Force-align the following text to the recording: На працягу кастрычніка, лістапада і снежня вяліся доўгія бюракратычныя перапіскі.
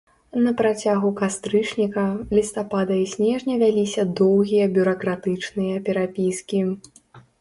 На 0.43 0.51
працягу 0.61 1.09
кастрычніка, 1.19 2.05
лістапада 2.37 2.97
і 3.01 3.05
снежня 3.13 3.57
вяліся 3.67 4.07
доўгія 4.21 4.65
бюракратычныя 4.79 5.75
перапіскі. 5.91 6.61